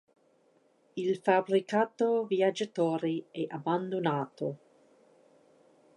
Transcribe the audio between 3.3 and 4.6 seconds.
abbandonato.